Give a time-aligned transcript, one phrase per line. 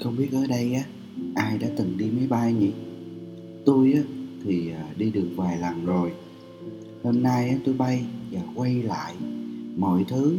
[0.00, 0.84] Không biết ở đây á,
[1.34, 2.70] ai đã từng đi máy bay nhỉ?
[3.64, 4.02] Tôi á,
[4.44, 6.12] thì à, đi được vài lần rồi.
[7.02, 9.14] Hôm nay á, tôi bay và quay lại
[9.76, 10.38] mọi thứ,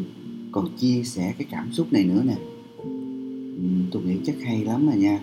[0.51, 2.35] còn chia sẻ cái cảm xúc này nữa nè.
[3.91, 5.19] Tôi nghĩ chắc hay lắm mà nha.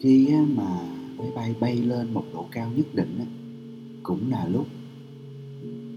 [0.00, 0.80] Khi á, mà
[1.18, 3.26] máy bay bay lên một độ cao nhất định á,
[4.02, 4.66] cũng là lúc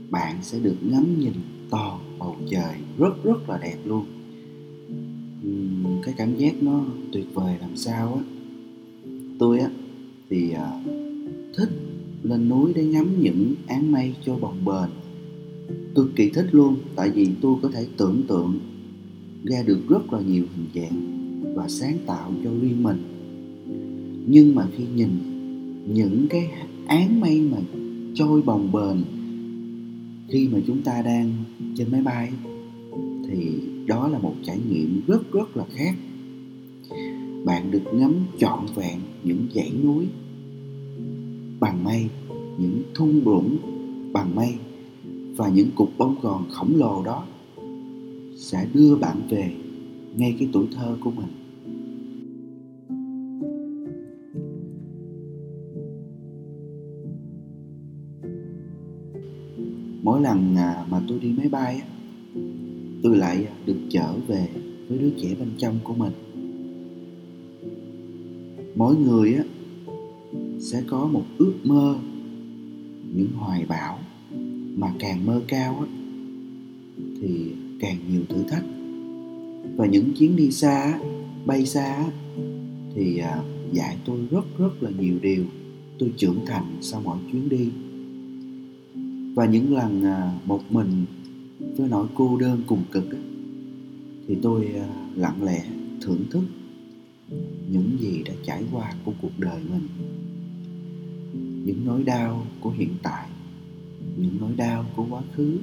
[0.09, 1.33] bạn sẽ được ngắm nhìn
[1.69, 4.05] toàn bầu trời rất rất là đẹp luôn
[6.03, 8.21] cái cảm giác nó tuyệt vời làm sao á.
[9.39, 9.69] Tôi á
[10.29, 10.71] thì à,
[11.57, 11.69] thích
[12.23, 14.89] lên núi để ngắm những áng mây trôi bồng bềnh.
[15.95, 18.59] Cực kỳ thích luôn tại vì tôi có thể tưởng tượng
[19.43, 21.21] ra được rất là nhiều hình dạng
[21.55, 22.97] và sáng tạo cho riêng mình.
[24.27, 25.09] Nhưng mà khi nhìn
[25.93, 26.49] những cái
[26.87, 27.57] áng mây mà
[28.13, 28.97] trôi bồng bềnh
[30.27, 31.33] khi mà chúng ta đang
[31.75, 32.31] trên máy bay
[33.27, 35.95] thì đó là một trải nghiệm rất rất là khác
[37.45, 40.07] bạn được ngắm trọn vẹn những dãy núi
[41.59, 42.09] bằng mây,
[42.59, 43.57] những thung lũng
[44.13, 44.55] bằng mây
[45.35, 47.25] và những cục bông gòn khổng lồ đó
[48.35, 49.51] sẽ đưa bạn về
[50.17, 51.27] ngay cái tuổi thơ của mình
[60.03, 62.00] mỗi lần à, mà tôi đi máy bay á
[63.03, 64.47] tôi lại được trở về
[64.87, 66.11] với đứa trẻ bên trong của mình.
[68.75, 69.43] Mỗi người á,
[70.59, 71.95] sẽ có một ước mơ,
[73.15, 73.99] những hoài bão
[74.75, 75.87] mà càng mơ cao á,
[77.21, 78.65] thì càng nhiều thử thách.
[79.75, 80.99] Và những chuyến đi xa
[81.45, 82.05] bay xa
[82.95, 85.43] thì à, dạy tôi rất rất là nhiều điều
[85.99, 87.69] tôi trưởng thành sau mỗi chuyến đi.
[89.35, 91.05] Và những lần à, một mình
[91.77, 93.05] với nỗi cô đơn cùng cực
[94.27, 95.65] thì tôi à, lặng lẽ
[96.01, 96.43] thưởng thức
[97.71, 99.87] những gì đã trải qua của cuộc đời mình.
[101.65, 103.27] Những nỗi đau của hiện tại,
[104.17, 105.59] những nỗi đau của quá khứ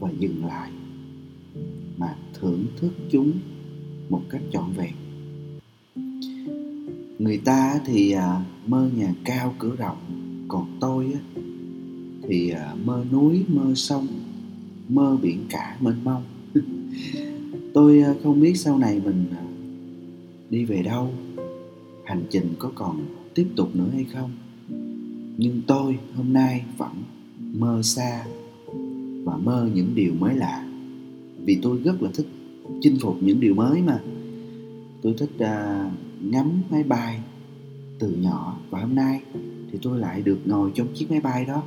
[0.00, 0.70] và dừng lại
[1.96, 3.32] mà thưởng thức chúng
[4.08, 4.92] một cách trọn vẹn.
[7.18, 9.98] Người ta thì à, mơ nhà cao cửa rộng,
[10.48, 11.12] còn tôi
[12.22, 14.06] thì à, mơ núi, mơ sông
[14.88, 16.22] mơ biển cả mênh mông.
[17.74, 19.44] Tôi ờ, không biết sau này mình ờ,
[20.50, 21.10] đi về đâu
[22.04, 24.30] hành trình có còn tiếp tục nữa hay không.
[25.36, 26.92] Nhưng tôi hôm nay vẫn
[27.38, 28.24] mơ xa
[29.24, 30.68] và mơ những điều mới lạ.
[31.44, 32.26] Vì tôi rất là thích
[32.80, 34.00] chinh phục những điều mới mà.
[35.02, 37.20] Tôi thích uh, ngắm máy bay
[37.98, 39.20] từ nhỏ và hôm nay
[39.72, 41.62] thì tôi lại được ngồi trong chiếc máy bay đó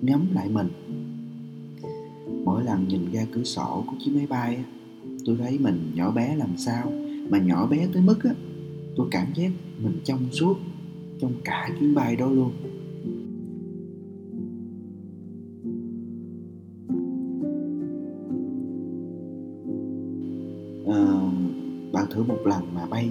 [0.00, 0.68] ngắm lại mình
[2.50, 4.64] mỗi lần nhìn ra cửa sổ của chiếc máy bay
[5.26, 6.92] tôi thấy mình nhỏ bé làm sao
[7.28, 8.30] mà nhỏ bé tới mức á
[8.96, 9.50] tôi cảm giác
[9.82, 10.58] mình trong suốt
[11.20, 12.52] trong cả chuyến bay đó luôn.
[20.86, 21.02] À,
[21.92, 23.10] bạn thử một lần mà bay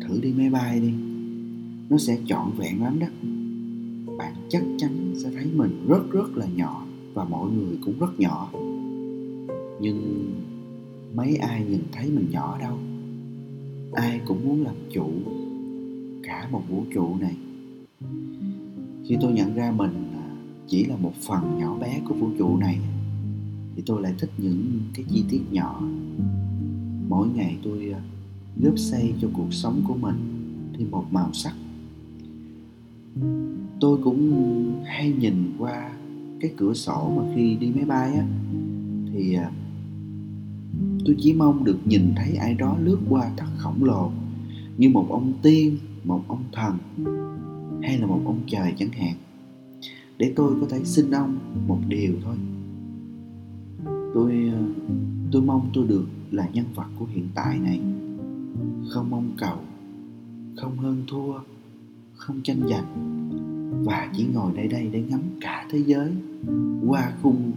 [0.00, 0.92] thử đi máy bay đi.
[1.90, 3.06] Nó sẽ trọn vẹn lắm đó.
[4.18, 8.20] Bạn chắc chắn sẽ thấy mình rất rất là nhỏ và mọi người cũng rất
[8.20, 8.50] nhỏ.
[9.80, 10.30] Nhưng
[11.14, 12.78] mấy ai nhìn thấy mình nhỏ đâu?
[13.92, 15.10] Ai cũng muốn làm chủ
[16.22, 17.36] cả một vũ trụ này.
[19.04, 20.26] Khi tôi nhận ra mình à,
[20.66, 22.78] chỉ là một phần nhỏ bé của vũ trụ này,
[23.76, 25.82] thì tôi lại thích những cái chi tiết nhỏ.
[27.08, 28.00] Mỗi ngày tôi à,
[28.62, 30.16] góp xây cho cuộc sống của mình
[30.78, 31.54] thêm một màu sắc.
[33.80, 34.32] Tôi cũng
[34.84, 35.92] hay nhìn qua
[36.44, 38.26] cái cửa sổ mà khi đi máy bay á,
[39.12, 39.50] thì à,
[41.04, 44.10] tôi chỉ mong được nhìn thấy ai đó lướt qua thật khổng lồ
[44.78, 46.78] như một ông tiên, một ông thần
[47.82, 49.14] hay là một ông trời chẳng hạn.
[50.18, 52.36] Để tôi có thể xin ông một điều thôi.
[54.14, 54.62] Tôi à,
[55.32, 57.80] tôi mong tôi được là nhân vật của hiện tại này.
[58.88, 59.58] Không mong cầu,
[60.56, 61.34] không hơn thua,
[62.14, 63.13] không tranh giành
[63.82, 66.12] và chỉ ngồi nơi đây để ngắm cả thế giới
[66.86, 67.52] qua khung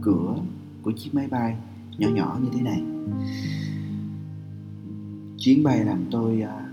[0.00, 0.36] cửa
[0.82, 1.56] của chiếc máy bay
[1.98, 2.82] nhỏ nhỏ như thế này.
[5.38, 6.72] Chuyến bay làm tôi à,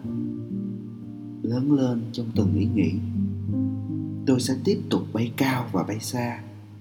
[1.44, 2.92] lớn lên trong từng ý nghĩ.
[4.26, 6.40] Tôi sẽ tiếp tục bay cao và bay xa.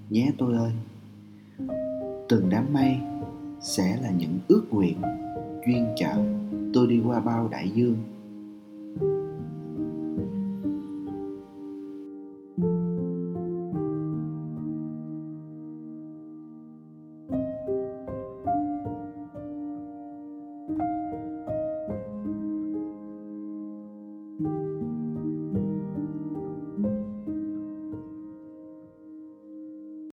[0.09, 0.71] Nhé tôi ơi.
[2.29, 2.97] Từng đám mây
[3.61, 4.97] sẽ là những ước nguyện
[5.65, 6.25] chuyên chở
[6.73, 7.97] tôi đi qua bao đại dương.